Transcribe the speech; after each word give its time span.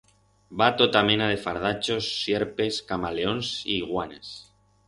B'ha 0.61 0.69
tota 0.79 1.03
mena 1.09 1.27
de 1.33 1.35
fardachos, 1.43 2.09
sierpes, 2.23 2.83
camaleons 2.93 3.55
y 3.71 3.73
iguanas. 3.81 4.35